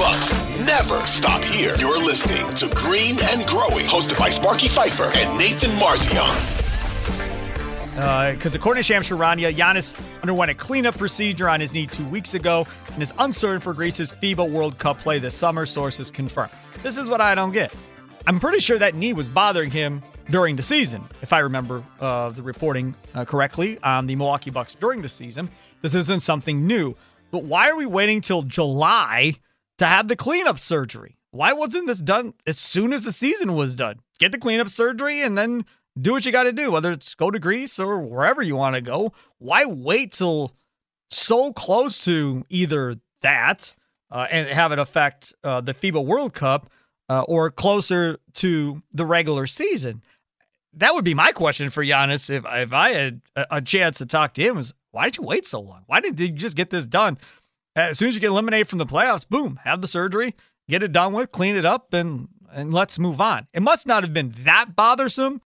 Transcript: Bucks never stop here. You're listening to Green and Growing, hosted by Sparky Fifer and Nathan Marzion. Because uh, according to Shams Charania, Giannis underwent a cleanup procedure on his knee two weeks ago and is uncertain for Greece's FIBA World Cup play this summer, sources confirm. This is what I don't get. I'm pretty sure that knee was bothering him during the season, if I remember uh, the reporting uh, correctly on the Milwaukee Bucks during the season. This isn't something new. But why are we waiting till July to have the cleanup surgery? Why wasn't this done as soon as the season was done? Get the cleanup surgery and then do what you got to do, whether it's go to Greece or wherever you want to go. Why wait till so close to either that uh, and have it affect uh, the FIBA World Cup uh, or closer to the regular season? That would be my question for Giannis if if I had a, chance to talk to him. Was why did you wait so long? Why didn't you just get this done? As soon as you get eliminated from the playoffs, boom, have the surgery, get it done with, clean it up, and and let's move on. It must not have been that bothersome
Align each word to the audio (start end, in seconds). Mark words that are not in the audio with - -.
Bucks 0.00 0.32
never 0.64 1.06
stop 1.06 1.44
here. 1.44 1.76
You're 1.76 2.02
listening 2.02 2.54
to 2.54 2.74
Green 2.74 3.18
and 3.20 3.46
Growing, 3.46 3.84
hosted 3.84 4.18
by 4.18 4.30
Sparky 4.30 4.66
Fifer 4.66 5.12
and 5.14 5.38
Nathan 5.38 5.72
Marzion. 5.72 6.24
Because 8.32 8.54
uh, 8.54 8.58
according 8.58 8.82
to 8.82 8.82
Shams 8.82 9.10
Charania, 9.10 9.54
Giannis 9.54 10.00
underwent 10.22 10.50
a 10.50 10.54
cleanup 10.54 10.96
procedure 10.96 11.50
on 11.50 11.60
his 11.60 11.74
knee 11.74 11.86
two 11.86 12.06
weeks 12.06 12.32
ago 12.32 12.66
and 12.94 13.02
is 13.02 13.12
uncertain 13.18 13.60
for 13.60 13.74
Greece's 13.74 14.10
FIBA 14.10 14.50
World 14.50 14.78
Cup 14.78 14.98
play 14.98 15.18
this 15.18 15.34
summer, 15.34 15.66
sources 15.66 16.10
confirm. 16.10 16.48
This 16.82 16.96
is 16.96 17.10
what 17.10 17.20
I 17.20 17.34
don't 17.34 17.52
get. 17.52 17.74
I'm 18.26 18.40
pretty 18.40 18.60
sure 18.60 18.78
that 18.78 18.94
knee 18.94 19.12
was 19.12 19.28
bothering 19.28 19.70
him 19.70 20.00
during 20.30 20.56
the 20.56 20.62
season, 20.62 21.04
if 21.20 21.34
I 21.34 21.40
remember 21.40 21.84
uh, 22.00 22.30
the 22.30 22.42
reporting 22.42 22.94
uh, 23.12 23.26
correctly 23.26 23.78
on 23.82 24.06
the 24.06 24.16
Milwaukee 24.16 24.50
Bucks 24.50 24.74
during 24.76 25.02
the 25.02 25.10
season. 25.10 25.50
This 25.82 25.94
isn't 25.94 26.20
something 26.20 26.66
new. 26.66 26.96
But 27.30 27.44
why 27.44 27.68
are 27.68 27.76
we 27.76 27.84
waiting 27.84 28.22
till 28.22 28.42
July 28.44 29.36
to 29.80 29.86
have 29.86 30.08
the 30.08 30.16
cleanup 30.16 30.58
surgery? 30.58 31.16
Why 31.30 31.54
wasn't 31.54 31.86
this 31.86 32.00
done 32.00 32.34
as 32.46 32.58
soon 32.58 32.92
as 32.92 33.02
the 33.02 33.12
season 33.12 33.54
was 33.54 33.74
done? 33.74 34.00
Get 34.18 34.30
the 34.30 34.38
cleanup 34.38 34.68
surgery 34.68 35.22
and 35.22 35.38
then 35.38 35.64
do 35.98 36.12
what 36.12 36.26
you 36.26 36.32
got 36.32 36.42
to 36.42 36.52
do, 36.52 36.70
whether 36.70 36.92
it's 36.92 37.14
go 37.14 37.30
to 37.30 37.38
Greece 37.38 37.78
or 37.78 37.98
wherever 37.98 38.42
you 38.42 38.56
want 38.56 38.74
to 38.74 38.82
go. 38.82 39.14
Why 39.38 39.64
wait 39.64 40.12
till 40.12 40.54
so 41.08 41.54
close 41.54 42.04
to 42.04 42.44
either 42.50 42.96
that 43.22 43.74
uh, 44.10 44.26
and 44.30 44.48
have 44.48 44.70
it 44.72 44.78
affect 44.78 45.32
uh, 45.42 45.62
the 45.62 45.72
FIBA 45.72 46.04
World 46.04 46.34
Cup 46.34 46.70
uh, 47.08 47.22
or 47.22 47.50
closer 47.50 48.18
to 48.34 48.82
the 48.92 49.06
regular 49.06 49.46
season? 49.46 50.02
That 50.74 50.94
would 50.94 51.06
be 51.06 51.14
my 51.14 51.32
question 51.32 51.70
for 51.70 51.82
Giannis 51.82 52.28
if 52.28 52.44
if 52.46 52.72
I 52.74 52.90
had 52.90 53.22
a, 53.34 53.62
chance 53.62 53.96
to 53.98 54.06
talk 54.06 54.34
to 54.34 54.42
him. 54.42 54.56
Was 54.56 54.74
why 54.90 55.06
did 55.06 55.16
you 55.16 55.22
wait 55.22 55.46
so 55.46 55.60
long? 55.60 55.84
Why 55.86 56.00
didn't 56.00 56.20
you 56.20 56.28
just 56.28 56.54
get 56.54 56.68
this 56.68 56.86
done? 56.86 57.16
As 57.76 57.98
soon 57.98 58.08
as 58.08 58.14
you 58.14 58.20
get 58.20 58.28
eliminated 58.28 58.68
from 58.68 58.78
the 58.78 58.86
playoffs, 58.86 59.28
boom, 59.28 59.60
have 59.64 59.80
the 59.80 59.88
surgery, 59.88 60.34
get 60.68 60.82
it 60.82 60.92
done 60.92 61.12
with, 61.12 61.30
clean 61.30 61.56
it 61.56 61.64
up, 61.64 61.92
and 61.94 62.28
and 62.52 62.74
let's 62.74 62.98
move 62.98 63.20
on. 63.20 63.46
It 63.52 63.62
must 63.62 63.86
not 63.86 64.02
have 64.02 64.12
been 64.12 64.34
that 64.38 64.74
bothersome 64.74 65.40